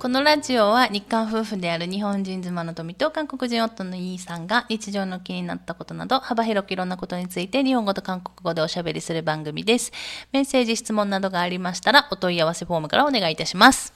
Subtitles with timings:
[0.00, 9.92] このラジオは日韓夫婦である日本人妻の富と韓国人夫のイーさんが日常の気になったことなど幅広くいろんなことについて日本語と韓国語でおしゃべりする番組です。
[10.32, 13.92] メッセージ、質問などがありましたらお問い合わせフォームからお願いいたします。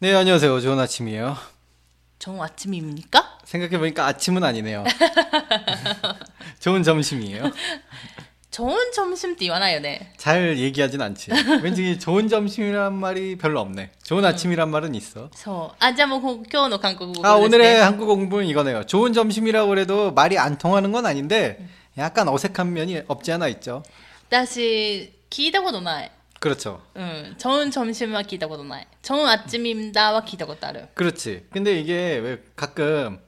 [0.00, 0.60] 네, 안녕하세요.
[0.60, 1.36] 좋은 아침이에요.
[2.18, 3.38] 좋은 아침입니까?
[3.44, 4.84] 생각해보니까 아침은 아니네요.
[6.60, 7.52] 좋은 점심이에요.
[8.53, 10.13] 좋은 점심도 이와나요, 네.
[10.15, 11.31] 잘 얘기하진 않지.
[11.63, 13.89] 왠지 좋은 점심이란 말이 별로 없네.
[14.03, 14.25] 좋은 음.
[14.25, 15.31] 아침이란 말은 있어.
[15.35, 16.21] 저 아자모
[16.79, 17.27] 한국어.
[17.27, 18.85] 아 오늘의 한국 공부는 이거네요.
[18.85, 21.69] 좋은 점심이라고 해도 말이 안 통하는 건 아닌데 음.
[21.97, 23.81] 약간 어색한 면이 없지 않아 있죠.
[24.29, 26.09] 다시 기다고도 나요.
[26.39, 26.79] 그렇죠.
[26.97, 28.85] 응, 좋은 점심은 기다고도 나요.
[29.01, 30.85] 좋은 아침입니다와 기다고 따르.
[30.93, 31.47] 그렇지.
[31.49, 33.19] 근데 이게 왜 가끔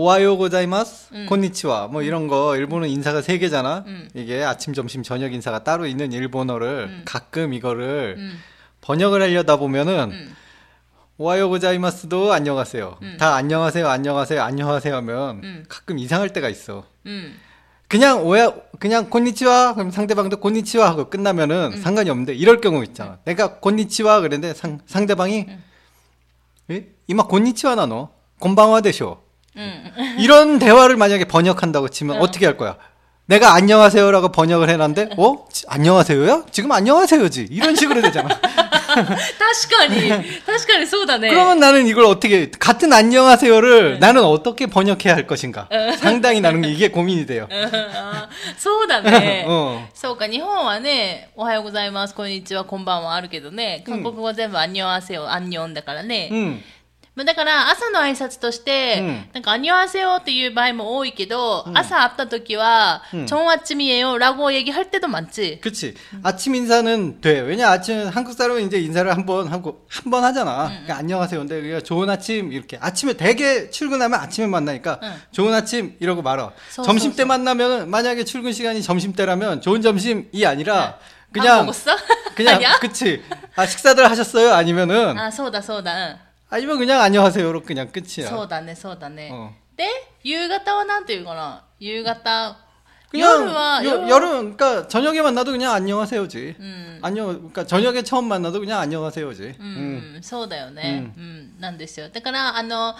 [0.00, 3.82] 오하요 고자이마스, 곤니치와 뭐 이런 거 일본은 인사가 세 개잖아.
[4.12, 8.38] 이게 아침, 점심, 저녁 인사가 따로 있는 일본어를 가끔 이거를 음.
[8.82, 10.28] 번역을 하려다 보면은
[11.16, 12.98] 오하요 고자이마스도 안녕하세요.
[13.18, 16.84] 다 안녕하세요, 안녕하세요, 안녕하세요 하면 가끔 이상할 때가 있어.
[17.88, 23.16] 그냥 오야 그냥 곤니치와 그럼 상대방도 곤니치와 하고 끝나면은 상관이 없는데 이럴 경우 있잖아.
[23.24, 25.46] 내가 곤니치와 그랬는데 상, 상대방이
[26.70, 26.86] 에?
[27.06, 29.24] 이마 곤니치와 나노 곤방와 되쇼.
[29.55, 30.15] うん。
[30.19, 32.77] 이런 대화를 만약에 번역한다고 치면 어떻게 할 거야?
[33.27, 35.45] 내가 안녕하세요라고 번역을 해놨는데 어?
[35.51, 36.43] 지- 안녕하세요야?
[36.51, 37.47] 지금 안녕하세요지.
[37.51, 38.27] 이런 식으로 되잖아.
[38.91, 39.07] 確
[39.69, 40.09] かに、
[40.45, 41.29] 確かにそうだね。
[41.29, 45.69] 그러면 나는 이걸 어떻게 같은 안녕하세요를 나는 어떻게 번역해야 할 것인가?
[45.97, 47.47] 상당히 나는 이게 고민이 돼요.
[47.49, 49.45] うんあーそうだね。
[49.47, 49.87] 어.
[49.93, 56.29] そうか、日本はね、おはようございます、こんにちは、こんばんはあるけどね、韓国語は全部、アンニョンアセヨ、アンニョンだからね。
[56.31, 56.61] 음.
[57.15, 65.59] まあだから、朝の挨拶として、うんなんか、アンニョンアセヨっていう場合も多いけど、朝会った時は、んチョンアッチミエヨ、ラゴ얘기할 때도 많지.
[65.59, 65.93] 그치.
[66.23, 67.41] 아침 인사는 돼.
[67.41, 70.67] 왜냐, 아침, 한국 사람은 이제 인사를 한 번 하고, 한 번 하잖아.
[70.69, 71.37] 그러니까 안녕하세요.
[71.41, 72.77] 근데 그게 좋은 아침, 이렇게.
[72.79, 75.21] 아침에 되게 출근하면 아침에 만나니까, 응.
[75.33, 76.53] 좋은 아침, 이러고 말아.
[76.69, 77.27] 소, 점심 소, 때 소.
[77.27, 81.91] 만나면, 만약에 출근 시간이 점심 때라면, 좋은 점심이 아니라, 밥 그냥, 먹었어?
[82.35, 82.79] 그냥, 아니야?
[82.79, 83.21] 그치.
[83.57, 84.53] 아, 식사들 하셨어요?
[84.53, 86.24] 아니면은, あ、そうだそうだ。
[86.49, 88.27] 아니면 그냥 안녕하세요로 그냥 うん 끝이야.
[88.29, 89.29] そうだね、そうだね。
[89.31, 89.51] 어.
[89.77, 89.87] で、
[90.23, 92.57] 夕方はなんていうかな夕方。
[93.11, 96.55] 그냥, 夜は、 여, 여름, 그러니까 저녁에 만나도 그냥 안녕하세요지.
[96.59, 96.99] うん。
[97.01, 99.55] 안녕, 그러니까 저녁에 처음 만나도 그냥 안녕하세요지.
[99.59, 101.11] うん、そうだよね。
[101.17, 102.07] うん、なんですよ。
[102.09, 102.95] だから、あの、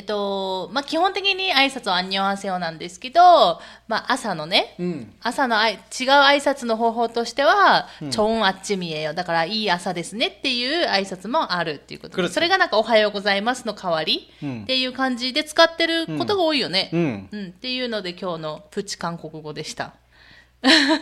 [0.00, 9.12] えっと、まあ、基本的に挨拶はアンニョンハセヨなんですけど、まあ、朝のね、うん、朝のあい違う挨拶の方法としては、ちょんあっちみえよ。
[9.12, 12.28] だから、いい朝ですねっていう挨拶もあるっていうことで。
[12.28, 16.88] それがなんか、おはようございますの代わりっていう感じで使ってることが多いよね。
[16.94, 17.00] うん。
[17.00, 19.92] うん、うん、っていうので、今日のプチ韓国語でした。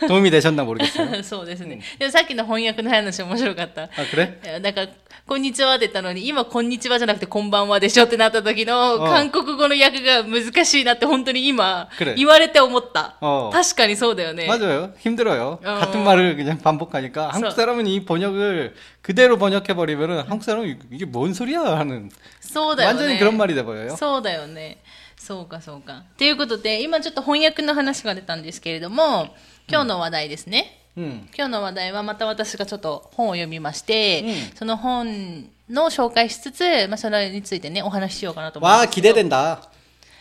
[0.10, 1.24] 도움이 되셨나 모르겠어요.
[1.24, 1.80] そうですね。
[1.98, 3.84] でもさっきの翻訳の話面白かった。
[3.96, 4.38] 아, 그래?
[4.44, 4.86] いやなんか、
[5.26, 13.16] こんにちはって言ったのに、今、こんにちはじゃなくて、こんばんはでしょってなった時の、うん韓国語の訳が難しいなって、本当に今くれ、言われて思った。
[13.22, 13.52] 어.
[13.54, 14.48] 確かにそうだよね。
[14.48, 14.92] 맞아요.
[15.00, 15.60] 힘들어요.
[15.64, 15.80] 어.
[15.80, 20.78] 같은 말을 그냥 반복하니까 한국 서- 사람은 이 번역을 그대로 번역해 버리면은 한국 사람은 이-
[20.92, 22.10] 이게 뭔 소리야 하는
[22.42, 23.00] そうだよね。
[23.00, 23.96] 완전히 그런 말이 돼 버려요.
[23.96, 24.82] そうだよね。
[25.18, 26.04] そうか、そうか。
[26.18, 29.36] ということで、今ちょっと翻訳の話が出たんですけれども、
[29.70, 30.80] 今日の話題ですね。
[30.98, 31.28] 음.
[31.36, 39.10] 今日の話題はまた私がちょっと本を読みまして、うんその本の紹介しつつ、まあ、それについてね、お話ししようかなと思いま 와 すけど。
[39.10, 39.60] 기대된다.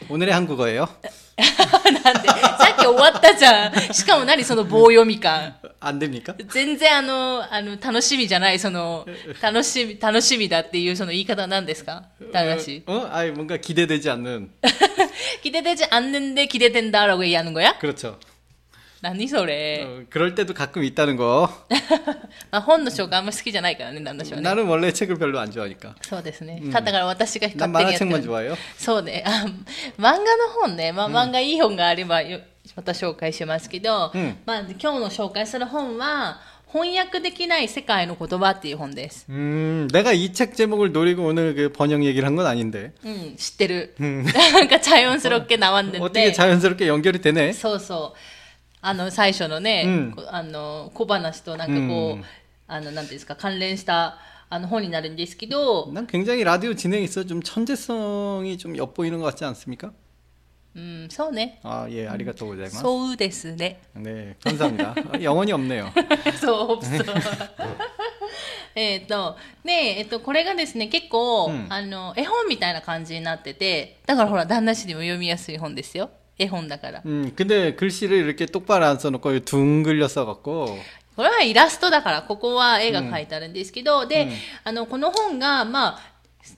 [0.09, 0.89] 오늘의 한국어예요.
[1.37, 1.45] な
[2.13, 3.95] んで、さっき終わったじゃん。
[3.95, 5.57] しかも何その棒読み感。
[5.81, 6.35] 안 됩니까?
[6.49, 9.07] 全然あの、あの、楽しみじゃない、その、
[9.41, 12.83] 楽しみ、楽しみだっていうその言い方は何ですか正しい。
[12.87, 13.09] 어?
[13.11, 14.51] 아니 뭔가 기대되지 않는
[15.43, 18.19] 기대되지않는데기대된다라고얘기하는거야 그렇죠.
[19.03, 21.49] 何それ、 어, 그럴 때도 가끔 있다는 거.
[22.53, 24.43] まあ、本の紹介あんま好きじゃないからね、旦那氏はね。
[24.49, 25.97] 나는 원래 책을 별로 안 좋아하니까.
[26.03, 26.63] そうですね。
[26.71, 28.55] だから私が 난 勝手にやって 만화책만 る。
[28.55, 28.57] 좋아해요.
[28.79, 29.25] そうね。
[29.27, 29.45] あ
[29.99, 30.23] 漫画の
[30.61, 30.93] 本ね。
[30.93, 32.41] まあ、漫画いい本があればよ、
[32.77, 36.39] また紹介しますけど、うんまあ、今日の紹介する本は、
[36.73, 39.27] 翻訳できない世界の言葉っていう本です。
[39.29, 42.93] 음, 내가 이 책 제목을 노리고 오늘 그 번역 얘기를 한 건 아닌데.
[43.05, 43.95] うん、知ってる。
[43.99, 47.53] なんか、チャヨンスロッケ 나왔는데 어떻게 자연스럽게 연결이 되네.
[47.53, 48.19] そうそう。
[48.81, 52.25] あの、最初のね、うんこあの、小話となんかこう、うん
[52.69, 54.19] あの、なんていうんですか、関連した、
[54.49, 59.93] あの、本になるんですけど、 난 굉장히 라디오 진행에 있어 좀 천재성이 좀 엿보이는 것 같지 않습니까?
[60.75, 61.61] うん、そうね。
[61.63, 62.81] 아, 예, 아리가또 고자이마스.
[62.81, 63.79] そうですね。
[63.95, 64.95] 네, 감사합니다.
[65.13, 65.93] 아, 영혼이 없네요.
[66.41, 67.05] そう、そう。
[68.75, 76.11] えっと、で、えっと、これがですね、結構、うんあの、絵本みたいな感じになってて、だからほら、旦那氏にも読みやすい本ですよ。
[76.39, 77.03] 絵本だから。
[77.07, 80.79] 음, 근데 글씨를 이렇게 똑바로 안 써놓고 둥글려 써갖고
[81.15, 84.29] これはイラストだから、ここは絵が描いてあるんですけど、で、
[84.65, 86.01] あの、この本が、まあ、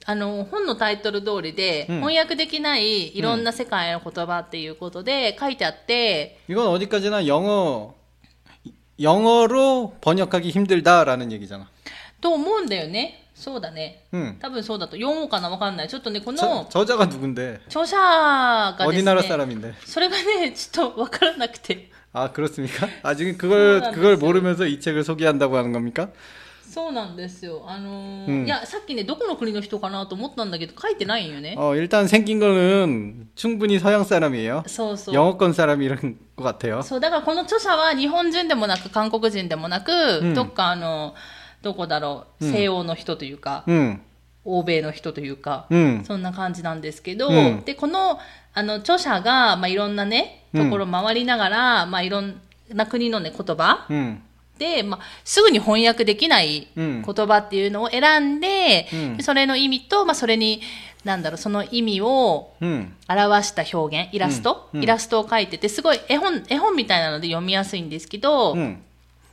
[0.05, 7.93] あの、本のタイトル通りで、うん翻訳できないいろんな世界の言葉っていうことで書いてあって、 이건 어디까지나 영어
[8.99, 11.67] 영어로 번역하기 힘들다라는 얘기잖아.
[12.21, 13.21] と思うんだよね。
[13.39, 14.03] そうだね。
[14.13, 14.37] 응.
[14.39, 14.95] 多分そうだと。
[14.95, 15.87] 読もうかなわかんない。
[15.89, 17.59] ちょっとね、こ 저, の 저자가 누군데?
[17.67, 19.73] 著者がで 어디 す 나라 ね、 사람인데?
[19.85, 21.89] それがね、ちょっとわからなくて。
[22.13, 22.87] 아 그렇습니까?
[23.03, 24.17] 아 지금 그걸 그건 그걸 아니었어요.
[24.25, 26.09] 모르면서 이 책을 소개한다고 하는 겁니까?
[26.67, 27.63] そうなんですよ。
[27.67, 31.55] あのーうんいや、さっきね、どこの国の人かなと思ったんだけど、書いてないんよね。
[31.57, 34.63] 어 일단 생긴 거는 충분히 서양 사람이에요.
[34.67, 35.15] そうそう。
[35.15, 36.81] 영어권 사람이란 것 같아요.
[36.81, 41.13] そう、だからこの著者は日本人でもなく、韓国人でもなく、んどっかあの、
[41.62, 43.64] どこだろう、西欧の人というか、
[44.44, 45.66] 欧米の人というか、
[46.04, 47.30] そんな感じなんですけど、
[47.64, 48.18] で、この、
[48.52, 52.40] あの、著者が、まあ、いろんなね、ところ回りながら、まあ、いろん
[52.70, 53.86] な国のね、言葉、
[54.60, 60.60] で、まあ、すぐに翻訳できない言葉っていうのを選んで、うん、それの意味と、まあ、それに、
[61.02, 68.82] なんだろう、その意味を表した表現、イラスト、うん、イラストを描いてて、すごい絵本、絵本みたいなので読みやすいんですけど、うん。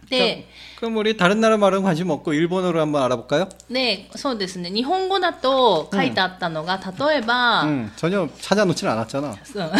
[0.06, 0.08] 응.
[0.10, 3.48] で、 그럼 우리 다른 나라 말은 관심 없고 일본어로 한번 알아볼까요?
[3.70, 6.78] で、そうですね、日本語だと書いてあったのが、
[7.08, 9.34] 例えば、 응, 전혀 찾아놓진 않았잖아.
[9.44, 9.72] そう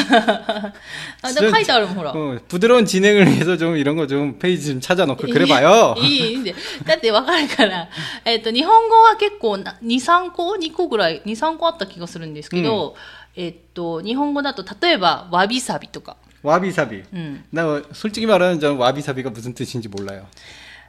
[1.22, 2.12] あでも書いてあるもん、ほら。
[2.12, 5.96] 어, 부드러운 진행을 위해서 좀 이런 거 좀 페이지 좀 찾아놓고 그래봐요.
[5.98, 6.54] いい、いいんで。
[6.86, 7.88] だってわかるから。
[8.24, 12.94] えっ、と、日本語は結構な、2、3個 ?2 個ぐらい、2、3個あった気がするんですけど、
[13.36, 16.16] えっ、と、日本語だと、例えば、わびさびとか。
[16.42, 17.04] 와비사비.
[17.12, 17.44] うん。
[17.52, 20.26] 나 솔직히 말하면 저는 와비사비가 무슨 뜻인지 몰라요.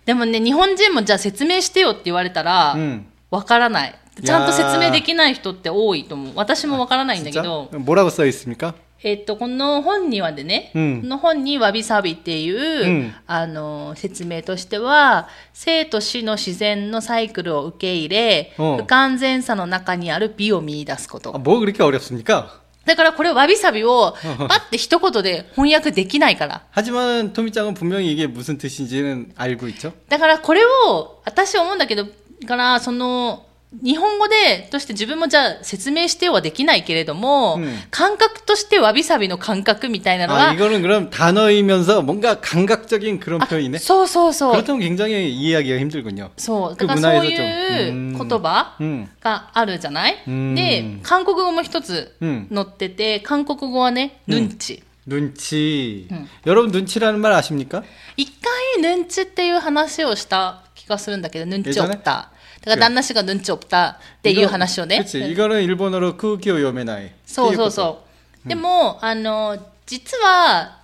[0.05, 3.05] でもね、日本人もじゃあ説明してよって言われたら、 응.
[3.31, 3.95] わからない。
[4.19, 6.33] いちゃんとやー説明できない人って多いと思う。
[6.35, 7.43] 私もわからないんだけ 진짜?
[7.43, 8.75] ど、 뭐라고 써 있습니까?
[9.05, 21.37] えっと、この本にはでね、うんこの本にわびさびっていう、うんあの、説明としては、生と死の自然のサイクルを受け入れ、うん不完全さの中にある美を見出すこ 아, と。
[21.39, 22.61] 뭐 그렇게 어렵습니까?
[22.87, 26.63] だからこれわびさびを、パッて一言で翻訳できないから。
[26.71, 29.93] 하지만 토미짱은 분명히 이게 무슨 뜻인지는 알고 있죠?
[30.09, 32.05] だからこれを、私は思うんだけど、
[32.45, 33.45] から、その、
[33.83, 43.79] 日本語で、として自分もじゃあ説明してはできないけれども、うん感覚としてわびさびの感覚みたいなの 아 は、 이거는 그럼 단어이면서 뭔가 감각적인 그런 あ 표현이네.
[43.79, 44.53] そうそうそう。
[44.53, 46.29] 그렇다면 굉장히 이해하기가 힘들군요.
[46.37, 46.75] そう。
[46.75, 52.47] 그 だからそう 문화에서 いう좀 言葉 음, があるじゃない、うんで、韓国語も一つ 음.
[52.53, 54.83] 載ってて、韓国語はね、ヌンチ。
[55.07, 56.07] 눈치.
[56.11, 56.27] 음.
[56.45, 57.83] 여러분 눈치라는 말 아십니까?
[58.17, 62.29] 一回ヌンチっていう話をした気がするんだけど、ヌンチオプ 예전에 タ。
[62.61, 64.99] だから旦那氏がヌンチオプタっていう話をね。
[64.99, 65.31] 그렇지.
[65.31, 67.11] 이거는 일본어로 쿠키오 요메나이.
[67.25, 68.03] そうそうそ
[68.45, 68.49] う。
[68.49, 70.79] でも、あの、実は、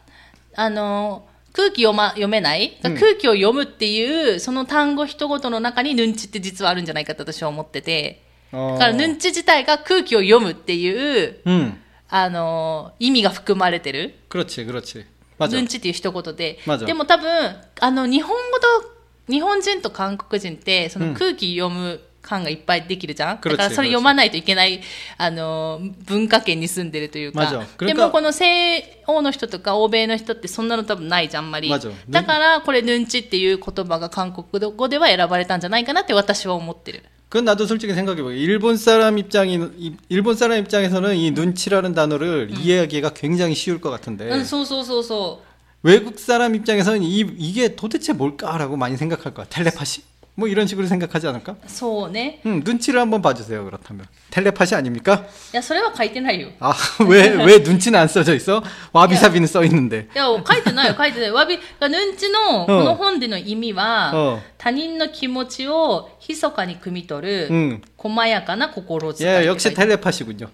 [0.56, 8.22] あの、空気読,、ま、読めない、うん空気を読むっていう、その単語一言の中にヌンチって実はあるんじゃないかって私は思ってて。
[8.52, 8.74] 어.
[8.74, 11.74] だから、ヌンチ自体が空気を読むっていう、 음.
[12.10, 14.16] あの、意味が含まれてる。
[14.30, 15.06] 그렇지, 그렇지.
[15.38, 15.56] 맞아.
[15.56, 16.78] ヌンチっていう一言でま。
[16.78, 18.93] ずでも多分、あの、日本語と、
[19.30, 24.82] 日本人と韓国人って、その空気読む感がいっぱいできるじゃん、クロチだからそれ読まないといけない、
[25.18, 27.66] あの、文化圏に住んでるというまずか。
[27.78, 31.70] クレカでもこの西欧の人とか欧米の人ってそんなの多分ないじゃん、あんまり。
[31.70, 37.04] まずだから、これ、ヌンチっていう言葉が韓国語では選ばれたんじゃないかなって私は思ってる。
[37.30, 43.12] 그건 나도 솔직히 생각해보고 일본 사람 입장이 이- 일본 사람 입장에서는 이 눈치라는 단어를 이해하기가
[43.14, 45.43] 굉장히 쉬울 것 うん、 같은데 そうそうそうそう。
[45.84, 49.46] 외국 사람 입장에서는 이 이게 도대체 뭘까라고 많이 생각할 거야.
[49.50, 50.04] 텔레파시?
[50.36, 51.56] 뭐 이런 식으로 생각하지 않을까?
[51.68, 52.40] そうね。
[52.46, 53.66] 음, 눈치를 한번 봐주세요.
[53.66, 55.26] 그렇다면 텔레파시 아닙니까?
[55.54, 56.50] いや、それは書いてないよ。
[56.62, 56.74] 아
[57.04, 58.64] 왜 왜 눈치는 안 써져 있어?
[58.94, 60.08] 와비사비는 써 있는데.
[60.16, 61.32] いや、書いてないよ、書いてない。
[61.32, 69.98] わび、ヌンチの、この本での意味は、うん他人の気持ちを密かに汲み取る、 음, 細やかな心遣い 예 って書い 역시 てある。
[69.98, 70.48] 텔레파시군요.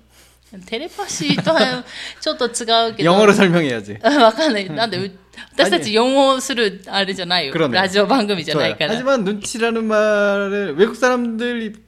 [0.67, 1.83] テレパシーとは
[2.21, 3.11] ちょっと違うけど。
[3.11, 3.99] 영어로 설명해야지.
[4.03, 4.69] わかんない。
[4.69, 5.11] なんで、う
[5.53, 7.53] 私たち4をするあれじゃないよ。
[7.53, 8.77] 그러네 ラジオ番組じゃない 좋아요.
[8.77, 8.93] から。
[8.93, 11.85] 하지만 눈치라는 말을 외국 사람들 입-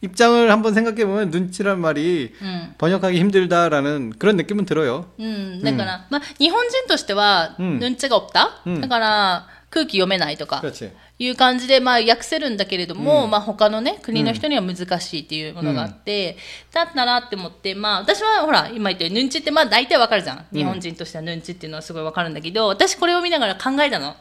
[0.00, 2.74] 입장을 한번 생각해 보면 눈치란 말이 うん。
[2.78, 5.06] 번역하기 힘들다라는 그런 느낌은 들어요.
[5.18, 5.62] うん。
[5.62, 10.62] だから、まあ、日本人としては、うんヌンチがおった、うんだから、空気読めないとか。
[11.23, 16.37] いう感じで、まあ、訳せるんだけれども、うん、まあ、他のね、国の人には難しいっていうものがあって、
[16.67, 20.45] うん、だったらって思って、まあ、私はほら、今言ったように、ヌンチってまあ、大体わかるじゃん。
[20.53, 24.15] 日本人としてはヌンチっていうのはすごいわかるんだけど、私これを見ながら考えたの。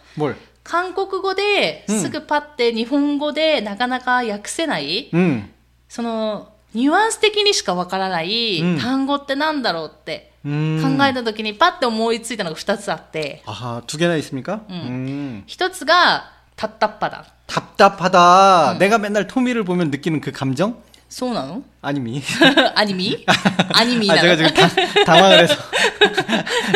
[0.65, 5.51] 韓国語ですぐパって日本語でなかなか訳せない、うん、
[5.89, 10.31] その、ニュアンス的にしかわからない単語ってなんだろうって。
[10.45, 13.43] 考えた時にパッて思いついたのが2つあって。
[13.47, 14.63] あは、つげないですみか？
[14.69, 15.45] うん。
[15.47, 16.33] 1つが、
[16.63, 17.25] 답답하다.
[17.47, 18.73] 답답하다.
[18.73, 18.79] 음.
[18.79, 20.77] 내가 맨날 토미를 보면 느끼는 그 감정?
[21.09, 21.65] 소나노?
[21.83, 22.23] 아니미.
[22.77, 23.27] 아니미?
[23.75, 24.09] 아니미.
[24.09, 24.69] 아, 제가 지금 다,
[25.05, 25.57] 당황을 해서.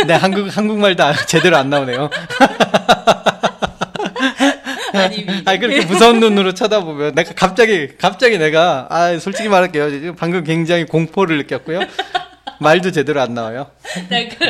[0.08, 2.10] 네, 한국, 한국말도 아, 제대로 안 나오네요.
[4.92, 5.42] 아니미.
[5.44, 9.90] 아니, 그렇게 무서운 눈으로 쳐다보면, 내가 갑자기, 갑자기 내가, 아, 솔직히 말할게요.
[9.90, 11.80] 지금 방금 굉장히 공포를 느꼈고요.
[12.59, 13.71] 말도 제대로 안 나와요.
[14.09, 14.45] だか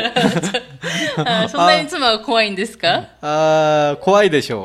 [1.24, 4.64] ら、あそんなに妻は怖いんですか 아, 고아이 되쇼.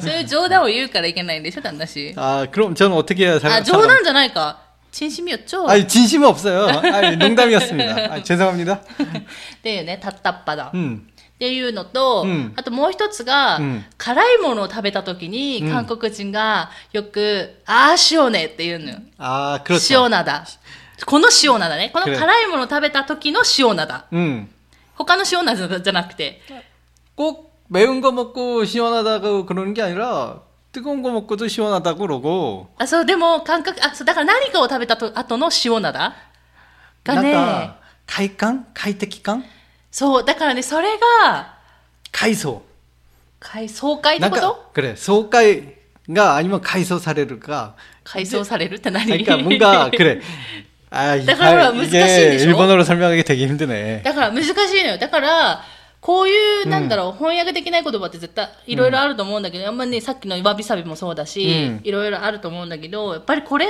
[0.00, 2.14] そういう冗談を言うからいけないんでしょ、旦那氏。
[2.16, 4.58] 아, 그럼 저는 어떻게 해야 あ、 살, 冗談じゃないか。
[4.90, 6.66] 진심이었죠 아니, 진심 없어요.
[6.82, 8.12] 아니, 농담이었습니다.
[8.14, 8.74] 아, 죄송합니다.
[8.74, 10.70] っていうね、たったっぱだ。
[10.74, 11.06] 음.
[11.36, 18.96] っていうのと、うんあともう一つが、うん辛いものを食べた時に、韓国人がよく、あー塩ねって言うのよ。
[19.18, 20.02] 아, 그렇죠.
[20.04, 20.42] 塩灘。
[21.06, 21.90] この塩灘ね。
[21.92, 24.04] この그래 辛いものを食べた時の塩灘。
[24.12, 24.48] 음.
[24.96, 26.40] 他の塩灘じゃなくて。
[27.14, 30.40] 꼭 매운 거 먹고 시원하다고 그러는 게 아니라
[30.72, 35.92] 뜨거운 거 먹고도 시원하다고 그러고 あ、そう、でも感覚、あ、そう、だから何かを食べたと後の塩灘
[37.04, 38.66] がね、 뭔가快感?
[38.74, 39.44] 快適感?
[39.90, 41.58] そう、だからね、それが、
[42.12, 42.62] 가이소.
[43.40, 44.96] 海爽快ってこ 뭔가 と 그래.
[44.96, 50.20] 소가이가 아니면 가이소 사레르가 改装されるって何 그러니까 뭔가 그래.
[50.92, 52.50] 아, 이- 그러니까 아, 뭔가 이게難しいでしょ?
[52.50, 54.02] 일본어로 설명하기 되게 힘드네.
[54.02, 54.98] だから難しいのよ。
[54.98, 55.62] だから、
[56.00, 63.66] こういう、なんだろう、翻訳できない言葉って絶対いろいろあると思うんだけど、あんまね、さっきのわびさびもそうだしうん、いろいろあると思うんだけど、やっぱりこれ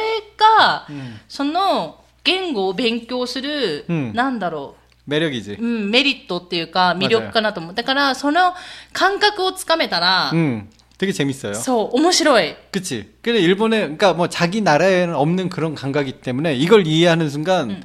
[0.58, 4.76] が、んその言語を勉強する、うんなんだろ
[5.08, 5.58] 매력이지.
[5.58, 7.74] う、うん、メリットっていうか魅力かなと思う。
[7.74, 8.54] だから、その
[8.92, 10.68] 感覚をつかめたら、 음.
[10.98, 11.54] 되게 재밌어요.
[11.54, 12.56] そう、面白い。
[12.72, 13.12] 그치.
[13.22, 17.82] 근데 일본에, 그러니까 뭐 자기 나라에는 없는 그런 감각이기 때문에 이걸 이해하는 순간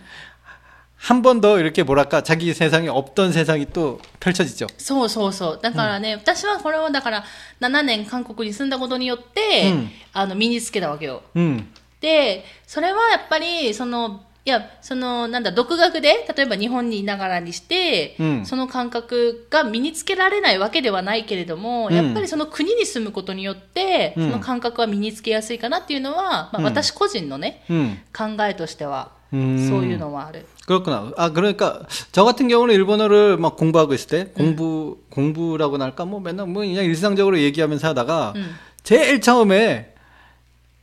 [0.97, 4.67] 한 번 더 이렇게 뭐랄까 자기 세상에 없던 세상이 또 펼쳐지죠.
[4.77, 5.59] そうそうそう。
[5.61, 7.23] だからね、私はこれはだから、
[7.59, 11.21] 7年韓国に住んだことによって、うんあの、身につけたわけよ。
[11.35, 11.67] 음.
[11.99, 27.97] で、それはやっぱり、その、 いや、その、なんだ、独学で、例えば日本にいながらにして、うんその感覚が身につけられないわけではないけれども、うんやっぱりその国に住むことによって、うんその感覚は身につけやすいかなっていうのは、まあ、うん私個人のね、 음.
[28.11, 29.69] 考えとしては、 음.
[29.69, 30.45] そういうのはある。
[30.67, 31.13] 그렇구나.
[31.17, 36.03] 아, 그러니까, 저 같은 경우는 일본어를 막 공부하고 있을 때, 공부, 공부라고나 할까?
[36.05, 38.55] 뭐 맨날 뭐 그냥 일상적으로 얘기하면서 하다가, 음.
[38.83, 39.93] 제일 처음에,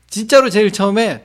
[0.08, 1.24] 진짜로 제일 처음에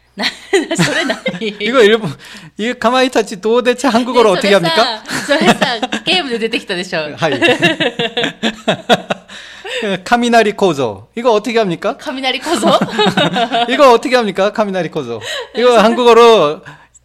[0.16, 0.24] な
[0.76, 1.18] それ何
[1.60, 2.10] 이거 일본
[2.56, 5.02] 이 카마이타치 도대체 한국어로 ね 어떻게 それ 합니까?
[5.04, 7.14] さそれさ、ゲームで出てきたでしょ。
[7.16, 7.38] 하이.
[10.04, 11.08] 카미나리 코조.
[11.16, 11.98] 이거 어떻게 합니까?
[11.98, 12.66] 雷こそ
[13.68, 14.52] 이거 어떻게 합니까?
[14.52, 15.20] 카미나리 코조.
[15.54, 16.62] 이거 한국어로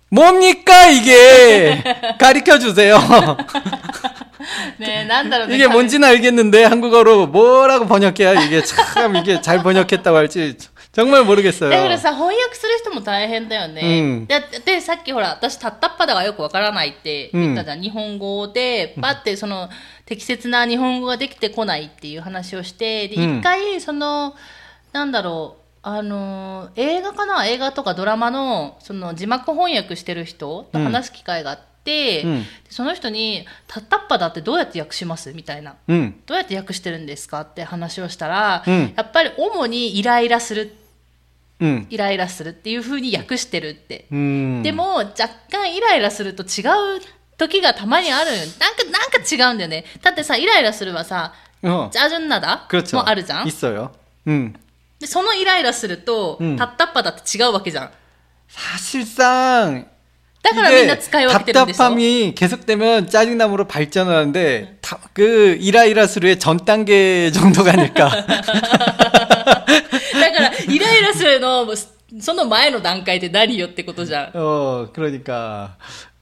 [0.10, 1.84] 뭡니까 이게?
[2.18, 2.98] 가르쳐 주세요.
[4.80, 5.56] ねなんだろうね。
[5.56, 10.56] 이게 뭔지는 알겠는데 한국어로 뭐라고 번역해야 이게 참 이게 잘 번역했다고 할지
[10.96, 11.70] 정말 모르겠어요.
[11.70, 13.82] だからさ、翻訳する人も大変だよね。
[14.02, 17.82] うんだってで、さっきほら、私、たったっぱだがよくわからないって言ったじゃん。
[17.82, 19.70] 日本語で、パってその、
[20.06, 24.36] 適切な日本語ができてこないっていう話をして、で、うん一回、その、
[24.92, 31.64] なんだろう、あのー、映画かな映画とかドラマの、その、字幕翻訳してる人と話す機会があって、
[32.24, 35.78] うんでその人に、たったっぱだってどうやって訳しますみたいな。
[35.88, 36.14] 음.
[36.28, 40.76] どうやって訳してるんですかって話をしたら、うんやっぱり主にイライラする
[41.62, 41.86] 음.
[41.90, 44.06] イライラするっていう風に訳してるって。
[44.12, 44.62] 음.
[44.64, 46.62] でも、若干イライラすると違
[46.98, 47.02] う
[47.38, 48.32] 時がたまにある。
[48.32, 49.86] なんか、なんか違うんだよね。
[50.02, 51.90] だってさ、イライラするはさ、 어.
[51.92, 52.96] ジャジュンナダ 그렇죠.
[52.98, 53.92] もあるじゃん 있어요.
[54.28, 54.54] 음.
[55.00, 57.90] で、そのイライラすると、うんたったっぱだって違うわけじゃん。
[58.50, 59.86] 사실상
[60.44, 68.10] だからみんな使い分けてるんでしょ 답답함이 계속되면 짜증남으로 발전을 하는데 다- 그 이라이라스루의 전 단계 정도가 아닐까.
[70.66, 71.68] だか ら、イライラするの、
[72.20, 74.32] その前の段階で何よってことじゃん。
[74.34, 75.78] 어, 그러니까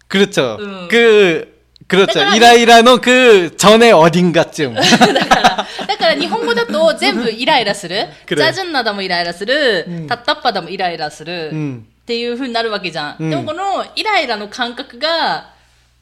[0.07, 0.57] 그렇죠.
[0.59, 0.87] 음.
[0.89, 2.13] 그 그렇죠.
[2.13, 4.75] 그러니까 이라이라는 그 전에 어딘가쯤.
[4.75, 8.05] だから、だから日本語だと全部イライラする。
[8.27, 10.05] くれジャジュンナダもイライラする。
[10.07, 11.49] タッタッパダもイライラする。
[11.51, 13.15] うんっていう風になるわけじゃん。
[13.19, 15.51] うんでもこのイライラの感覚が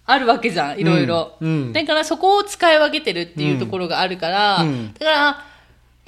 [0.06, 0.80] あるわけじゃん。
[0.80, 1.36] いろいろ。
[1.39, 5.46] うんうんだからそこを使い分けてるっていうところがあるから、うんだから、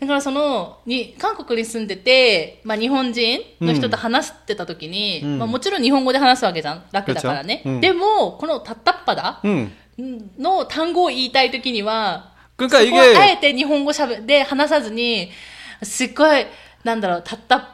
[0.04, 6.84] だからそのに韓国に住んでて、まあ、日本人の人と話してた時に、うん、まあ、もちろん日本語で話すわけじゃん。
[6.92, 9.40] 楽だからね、うん、でもこの「たったっぱだ」
[10.38, 15.30] の単語を言いたい時には、うん、そこはあえて日本語しゃべで話さずに
[15.82, 16.46] すっごい
[16.84, 17.74] なんだろう「たったっぱ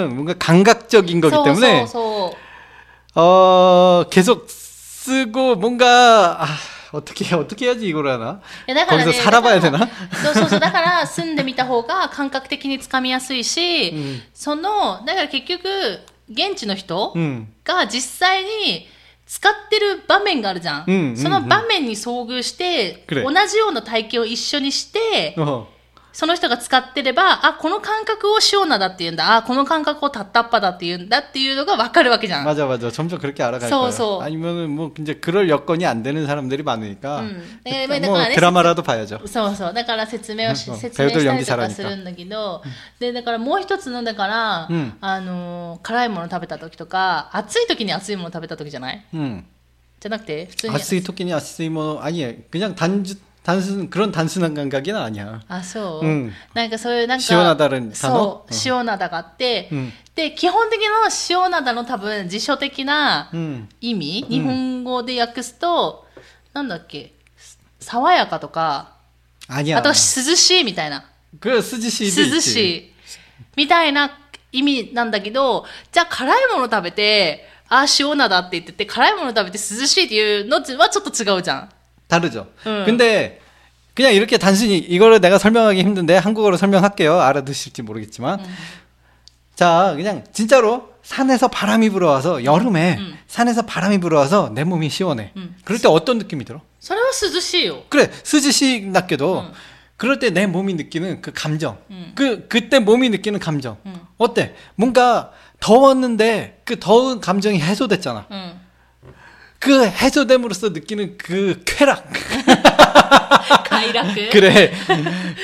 [0.00, 2.46] 뭔가 감각적인 거기 そうそう 때문에 そう
[3.18, 6.46] 어 계속 쓰고 뭔가 아,
[6.92, 8.40] 어떻게 어떻게 해야지 이걸 하나?
[8.66, 9.90] いやだからね 거기서 살아봐야 だから 되나?
[10.22, 15.68] そうそうそうだから住んでみた方が感覚的につかみやすいし、そのだから結局
[16.30, 17.46] 現地の人 음.
[17.64, 18.88] が実際に
[19.26, 25.66] 使ってる場面があるじゃん、うんうんうんその場面に遭遇して、くれ同じような体験を一緒にして、 어.
[26.12, 33.92] その人が使ってればあこの感覚を塩ナだって言うんだあこの感覚をタッタッパだって言うんだっていうのが分かるわけじゃん 맞아 맞아 점점 그렇게 알아갈 소, 거야.
[33.92, 34.22] 소.
[34.22, 37.60] 아니면은 뭐 이제 그럴 여건이 안 되는 사람들이 많으니까 음.
[37.64, 39.20] 네, 일단 네, 뭐 네, 드라마라도 봐야죠.
[39.26, 42.62] そうそうだから説明をしうん説明したりと 배우들연기잘하니까 かするんだけど、
[42.98, 49.44] でだからもう一つのだから、うんあのー辛いもの食べた時とか暑い時に熱いもの食べた時じゃない 음.
[50.00, 55.40] じゃなくて普通に 아스이 토끼니 아스이 뭐 아니 그냥 단주 단순 그런 단순한 감각은 아니야.
[55.48, 60.86] あそう、うんなんかそういうなんか塩灘単語そう、うん塩灘があって、うんで基本的な
[61.28, 63.68] 塩灘の多分辞書的な 음.
[63.80, 66.06] 意味、日本語で訳すと
[66.54, 67.12] なんだっけ
[67.78, 68.94] 爽やかとか
[69.48, 69.78] 아니야.
[69.78, 71.04] あとは涼しいみたいな
[71.38, 72.92] 그 스지시 涼しい
[73.56, 74.18] みたいな
[74.52, 81.68] 意味なんだけどじゃあ辛いもの食べてあ塩灘って言ってて辛いもの食べて涼しいっていうのはちょっと違うじゃん
[82.11, 82.47] 다르죠.
[82.67, 82.83] 음.
[82.85, 83.39] 근데
[83.93, 87.19] 그냥 이렇게 단순히 이거를 내가 설명하기 힘든데 한국어로 설명할게요.
[87.21, 88.39] 알아드실지 모르겠지만.
[88.41, 88.55] 음.
[89.55, 93.17] 자, 그냥 진짜로 산에서 바람이 불어와서 여름에 음.
[93.27, 95.31] 산에서 바람이 불어와서 내 몸이 시원해.
[95.37, 95.55] 음.
[95.63, 96.61] 그럴 때 어떤 느낌이 들어?
[96.79, 97.83] 설마 스즈시요.
[97.89, 99.45] 그래, 스즈시 낮게도
[99.97, 101.77] 그럴 때 내 몸이 느끼는 그 감정.
[102.15, 103.77] 그 그때 몸이 느끼는 감정.
[104.17, 104.55] 어때?
[104.75, 108.25] 뭔가 더웠는데 그 더운 감정이 해소됐잖아.
[109.61, 112.09] 그 해소됨으로써 느끼는 그 쾌락.
[113.65, 114.15] 가이라크.
[114.15, 114.29] 그.
[114.31, 114.73] 그래.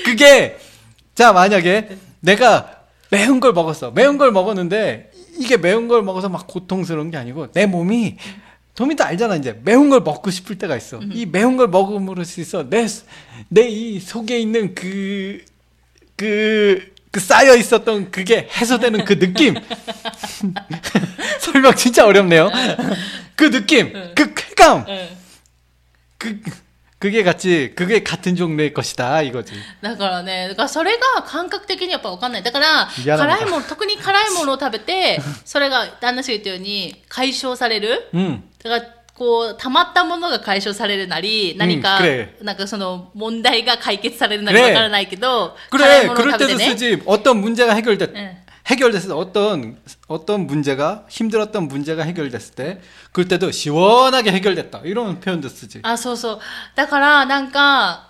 [0.04, 0.58] 그게
[1.16, 3.92] 자 만약에 내가 매운 걸 먹었어.
[3.92, 8.18] 매운 걸 먹었는데 이게 매운 걸 먹어서 막 고통스러운 게 아니고 내 몸이
[8.74, 11.00] 도미도 알잖아 이제 매운 걸 먹고 싶을 때가 있어.
[11.14, 12.88] 이 매운 걸 먹음으로써 내
[13.50, 15.46] 내 이 속에 있는 그
[16.18, 19.55] 그 그 쌓여 있었던 그게 해소되는 그 느낌.
[21.41, 22.51] 설명 진짜 어렵네요.
[23.37, 25.09] 그 느낌, 그 쾌감, うん、
[26.19, 26.41] 그
[27.03, 29.53] 그게 같이 그게 같은 종류의 것이다 이거지.
[29.83, 38.45] だからねだからそれが感覚的にやっぱ分かんないだから嫌なんだ辛いもの特に辛いものを食べてそれが旦那氏が言ったように解消される 음.
[38.63, 48.37] だから こう溜まったものが解消されるなり何か、くれなんかその問題が解決されるなりくれわからないけど辛い 그래 ものを 그럴 食べて 때도 ね 쓰지 어떤 문제가 해결됐 응.
[48.67, 49.77] 해결됐을 때 어떤
[50.09, 52.81] 어떤 문제가 힘들었던 문제가 해결됐을 때
[53.13, 56.39] 그럴 때도 시원하게 해결됐다 이런 표현도 쓰지 あそうそう
[56.75, 58.09] だからなんか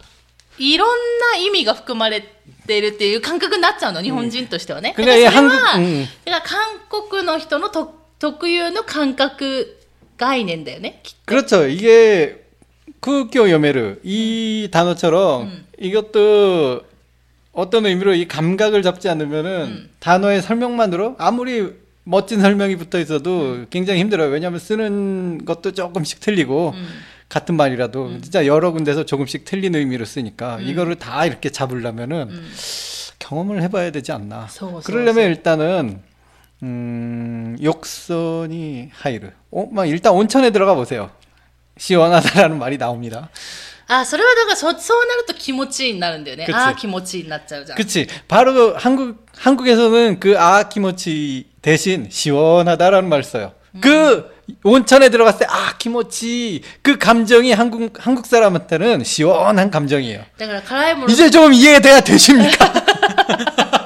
[0.58, 0.88] いろん
[1.32, 2.22] な意味が含まれ
[2.66, 9.75] てるっていう感覚になっちゃうの日本人としてはね、くだからそれは、れ韓国うんだから韓国の人のと特有の感覚
[10.16, 12.40] 概念だよねきっ 그렇죠 이게
[13.00, 16.82] 쿠교 요메르 이 단어처럼 이것도
[17.52, 21.72] 어떤 의미로 이 감각을 잡지 않으면은 단어의 설명만으로 아무리
[22.04, 24.30] 멋진 설명이 붙어 있어도 굉장히 힘들어요.
[24.30, 26.74] 왜냐하면 쓰는 것도 조금씩 틀리고
[27.28, 32.30] 같은 말이라도 진짜 여러 군데서 조금씩 틀린 의미로 쓰니까 이거를 다 이렇게 잡으려면은
[33.18, 34.48] 경험을 해봐야 되지 않나.
[34.48, 36.00] 소, 소, 그러려면 일단은
[36.62, 39.30] 음, 욕선이 하이르.
[39.50, 41.10] 어, 막 일단 온천에 들어가 보세요.
[41.78, 43.30] 시원하다라는 말이 나옵니다.
[43.88, 46.44] あ、それはだからそ、そうなると気持ちいいになるんだよね。
[46.46, 47.76] 그치 ああ、気持ちいいになっちゃうじゃん。
[47.76, 48.06] 그치.
[48.28, 53.52] 바로 그 한국, 한국에서는 그 아키모치 대신 시원하다라는 말을 써요.
[53.80, 54.30] 그
[54.64, 60.22] 온천에 들어갔을 때 아키모치 그 감정이 한국, 한국 사람한테는 시원한 감정이에요.
[60.38, 62.72] だから辛いもの、 이제 좀 이해돼야 되십니까?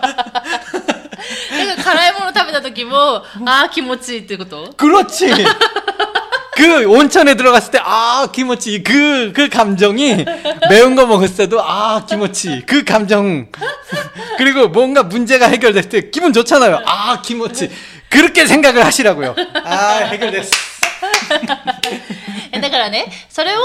[2.60, 5.30] た時も、ああ、気持ちいいってこと 그렇지.
[6.56, 8.82] 그 온천에 들어갔을 때, 아, 김치.
[8.82, 10.24] 그, 그 감정이
[10.70, 12.62] 매운 거 먹었을 때도, 아, 김치.
[12.66, 13.48] 그 감정.
[14.38, 16.80] 그리고 뭔가 문제가 해결될 때 기분 좋잖아요.
[16.86, 17.70] 아, 김치.
[18.08, 19.34] 그렇게 생각을 하시라고요.
[19.64, 20.50] 아, 해결됐어.
[22.52, 23.60] えだからね、それを、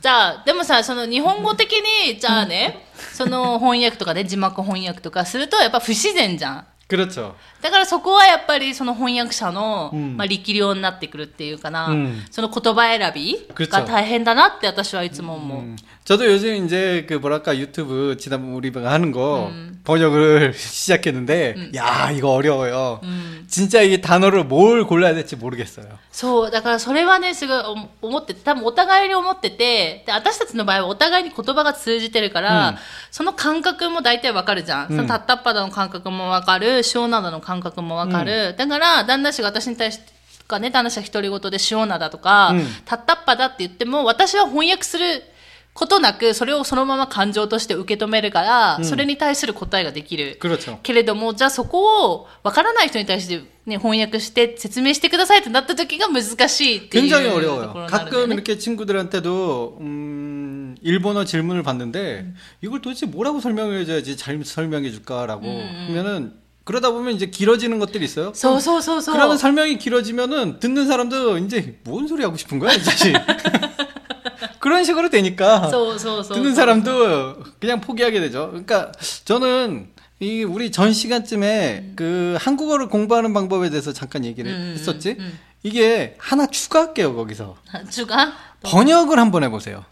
[0.00, 6.66] じゃあ、でもさ、その日本語的に、じゃあね、その翻訳とかね、字幕翻訳とかすると、やっぱ不自然じゃん。
[6.88, 7.34] 그렇죠.
[7.62, 15.58] だからそこはやっぱりその翻訳者の、うんまあ、力量になってくるっていうかな、うんその言葉選び 그렇죠 が大変だなって私はいつも思う。
[15.62, 19.50] 음, 저도 요즘 이제 그 뭐랄까 유튜브 지난번 우리가 하는 거
[19.84, 23.00] 번역을 시작했는데, 야, 이거 어려워요.
[23.02, 25.86] うん、 진짜 이 단어를 뭘 골라야 될지 모르겠어요.
[26.10, 27.56] そう、だからそれはね、すごい
[28.02, 32.76] お思ってて、多分お互いに思ってて、で、私たちの場合はお互いに言葉が通じてるから、うん
[33.10, 34.88] その感覚も大体わかるじゃん。
[34.90, 38.54] うんそのタッタッパダの感覚もわかる、塩灘の感覚もわかる。
[38.56, 40.12] だから、旦那氏が私に対して、
[40.48, 45.22] かね、旦那氏が独り言で塩灘とか、うんタッタッパだって言っても、私は翻訳する
[45.78, 50.36] ことなく、それをそのまま感情として受け止めるから、うんそれに対する答えができる。
[50.40, 50.78] 그렇죠.
[50.84, 57.40] けれども、じゃあそこを分からない人に対して、ね、翻訳して説明してくださいってなった時が難しいっていう 굉장히 とこ 어려워요.
[57.40, 58.34] ろになるんだよ 가끔 ね。
[58.34, 62.26] 이렇게 친구들한테도 음, 일본어 질문을 받는데
[62.62, 65.46] 이걸 도대체 뭐라고 설명해줘야지 잘 설명해 줄까라고
[65.88, 68.32] 하면은 그러다 보면 이제 길어지는 것들이 있어요.
[68.34, 69.14] そうそうそうそう。
[69.14, 73.12] 그러면 설명이 길어지면은 듣는 사람도 이제 뭔 소리 하고 싶은 거야, 이 자식.
[74.68, 76.36] 그런 식으로 되니까 そうそうそう。
[76.38, 78.48] 듣는 사람도 그냥 포기하게 되죠.
[78.50, 78.92] 그러니까
[79.24, 79.88] 저는
[80.20, 85.16] 이 우리 전 시간쯤에 그 한국어를 공부하는 방법에 대해서 잠깐 얘기를 음, 했었지.
[85.18, 85.38] 음.
[85.62, 87.56] 이게 하나 추가할게요 거기서
[87.90, 89.84] 主が 번역을 한번 해보세요.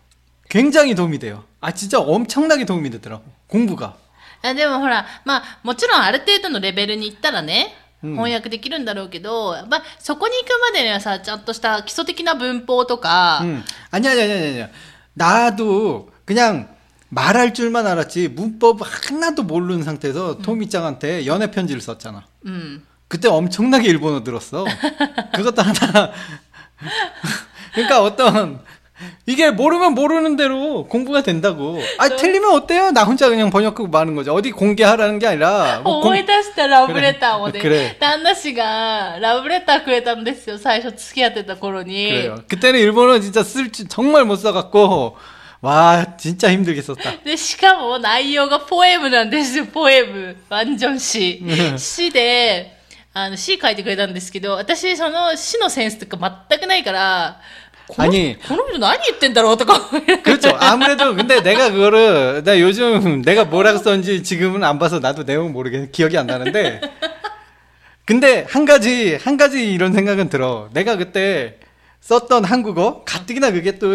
[0.49, 1.45] 굉장히 도움이 돼요.
[1.61, 3.97] 아 진짜 엄청나게 도움이 되더라고 공부가.
[4.45, 13.63] あでもほら、まあ、もちろんある程度のレベルに行ったらね、うん 翻訳できるんだろうけど、まあ、そこに行くまでにはさ、ちゃんとした基礎的な文法とか、 음.
[13.91, 14.69] 아니야 아니야 아니야 아니야.
[15.15, 16.69] 나도 그냥
[17.11, 22.27] 말할 줄만 알았지 문법 하나도 모르는 상태에서 토미짱한테 연애 편지를 썼잖아.
[22.45, 22.83] うん。
[23.09, 24.65] 그때 엄청나게 일본어 들었어.
[25.35, 26.13] 그것도 하나.
[27.75, 28.61] 그러니까 어떤
[29.27, 31.81] 이게 모르면 모르는 대로 공부가 된다고.
[31.99, 32.93] 아 틀리면 어때요?
[32.93, 34.33] 나 혼자 그냥 번역하고 마는 거죠.
[34.33, 35.81] 어디 공개하라는 게 아니라.
[35.83, 42.11] 뭐 思い出したラブレターをねくれ、旦那氏がラブレターくれたんですよ、最初付き合ってた頃に。
[42.11, 42.45] 그래요.
[42.47, 45.17] 그때는 일본어 진짜 쓸 줄 정말 못 써갖고
[45.63, 47.23] 와 진짜 힘들게 썼다.
[47.25, 50.37] で、しかも内容がポエムなんですよ、ポエム。
[50.49, 51.43] ワンジョン詩。
[51.79, 52.77] 詩で、
[53.15, 57.66] あの、詩書いてくれたんですけど、私、その詩のセンスとか全くないから、この
[57.98, 59.90] 아니 그럼도 난이 있댄다로 어떡하
[60.22, 60.50] 그렇죠.
[60.60, 65.90] 아무래도 근데 내가 그거를 나 요즘 내가 뭐라고 썼는지 지금은 안 봐서 나도 내용 모르게
[65.92, 66.82] 기억이 안 나는데.
[68.06, 70.70] 근데 한 가지 한 가지 이런 생각은 들어.
[70.74, 71.58] 내가 그때
[72.02, 73.88] 썼던 한국어 가뜩이나 그게 또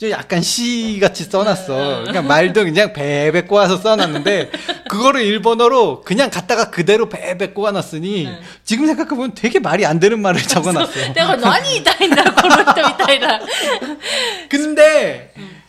[0.00, 1.74] 좀 약간 시 같이 써놨어.
[1.74, 4.50] 그러니까 말도 그냥 베베 꼬아서 써놨는데
[4.88, 8.40] 그거를 일본어로 그냥 갖다가 그대로 베베 꼬아놨으니 응.
[8.64, 11.12] 지금 생각해보면 되게 말이 안 되는 말을 적어놨어.
[11.12, 13.40] 내가 난이 있다 있나 그런 또 같다.
[14.48, 15.59] 근데 응.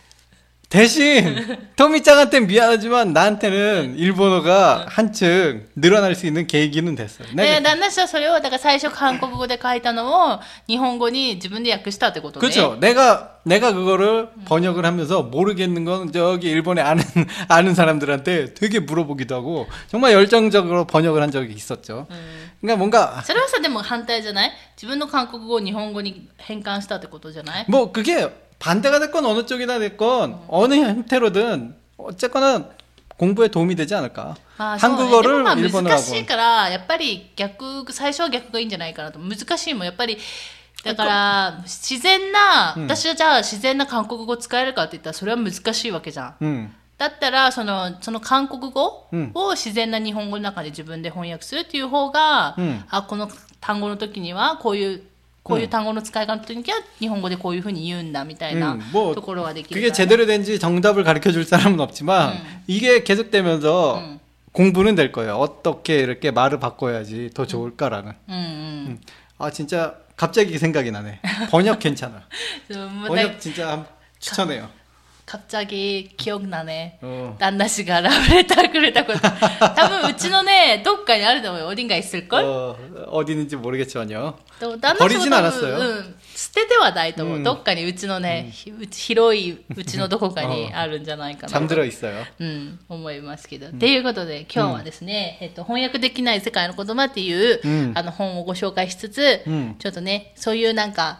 [0.71, 7.23] 대신 토미짱한테 미안하지만 나한테는 일본어가 한층 늘어날 수 있는 계기는 됐어.
[7.23, 12.49] で、 내가 旦那氏はそれを、だから最初韓国語で書いたのを日本語に自分で訳したってことね。
[12.49, 12.75] 그렇죠.
[12.81, 17.01] 내가 내가 그거를 번역을 하면서 모르겠는 건 저기 일본에 아는
[17.47, 22.07] 아는 사람들한테 되게 물어보기도 하고 정말 열정적으로 번역을 한 적이 있었죠.
[22.59, 28.27] 그러니까 뭔가 それはさ、でも反対じゃない自分の韓国語を日本語に変換したってことじゃない 뭐 그게
[28.61, 32.69] 반대가 됐건 어느 쪽이나 됐건 어느 형태로든 어쨌거나
[33.17, 34.35] 공부에 도움이 되지 않을까.
[34.59, 39.19] あーそうね 한국어를 でもまあ 일본어로 難しいから、やっぱり逆、最初は逆がいいんじゃないかなと。
[39.19, 40.17] 難しいもん、やっぱり、
[40.83, 46.35] だから、自然な、うん私はじゃあ自然な韓国語使えるかって言ったら、それは難しいわけじゃん。
[46.41, 46.69] 음.
[46.99, 53.29] だったら、その、その韓国語うんを自然な日本語の中で自分で翻訳するっていう方が、うんあ、この
[53.61, 55.03] 単語の時には、こういう、
[55.43, 62.33] こういう単語の使い方の時には、日本語でこういうふうに言うんだ、みたいな 음, 뭐 ところができる 그게 からね、 제대로 된지 정답을 가르쳐 줄 사람은 없지만
[62.67, 64.19] 이게 계속되면서 음.
[64.51, 65.35] 공부는 될 거예요.
[65.37, 68.13] 어떻게 이렇게 말을 바꿔야지 더 좋을까라는.
[68.27, 68.99] うんうん。
[69.37, 71.19] 아 진짜 갑자기 생각이 나네.
[71.51, 72.23] 번역 괜찮아.
[72.71, 73.85] そうもうだい 번역 진짜 한-
[74.19, 74.67] 추천해요.
[75.31, 76.99] 갑자기 기억나네.
[77.01, 77.35] 어.
[77.37, 79.13] 난나 씨가 라브레터 그랬다고.
[79.75, 81.67] 다분 우치노네, どっかにあると思うよ.
[81.67, 82.45] 어딘가 있을걸?
[82.45, 82.77] 어,
[83.11, 84.37] 어디 있는지 모르겠지만요.
[84.61, 85.77] 또 난나 버리진 씨도 않았어요.
[85.79, 87.37] うん捨ててはないと思う。
[87.37, 91.49] うんどっかにうちのね、ひうち広いうちのどこかにあるんじゃないかな。
[91.49, 92.23] 잠들어 있어요.
[92.39, 93.67] うん、思いますけど。
[93.67, 101.19] っていうことで、今日はですね、えっと、翻訳できない世界の言葉っていう、うんあの本をご紹介しつつ、うんちょっとね、そういうなんか、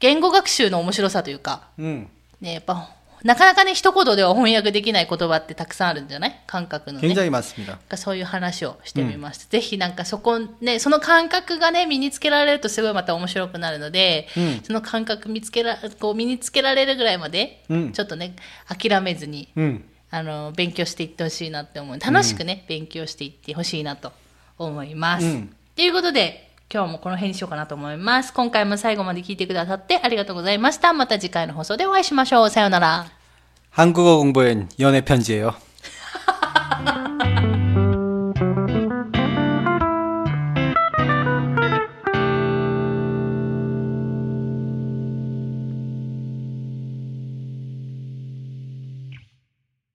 [0.00, 2.08] 言語学習の面白さというか、 음.
[2.40, 2.88] ね、やっぱ、
[3.24, 7.08] なかなかね、一言では翻訳できない言葉ってたくさんあるんじゃない感覚のね。
[7.08, 7.72] 굉장히 많습니다.
[7.72, 9.44] なんかそういう話をしてみました。
[9.48, 18.34] ぜひなんかそこね、その感覚がね、身につけられるとすごいまた面白くなるので、うんその感覚見つけら、こう身につけられるぐらいまで、うんちょっとね、
[18.66, 19.84] 諦めずに、 음.
[20.10, 22.00] あの、勉強していってほしいなって思う。
[22.00, 24.12] 楽しくね、勉強していってほしいなと
[24.58, 25.26] 思います。
[25.26, 28.32] うんということで、 今日もこの辺にしようかなと思います。
[28.32, 30.92] 今回も最後まで聞いてくださってありがとうございました。
[30.92, 32.50] また次回の放送でお会いしましょう。
[32.50, 33.06] さようなら。
[33.72, 35.54] 한국어 공부엔 연애 편지예요.